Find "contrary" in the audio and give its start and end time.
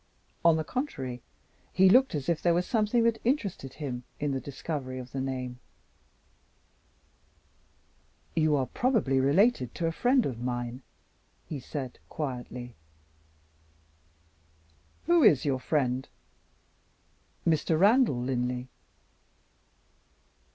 0.63-1.21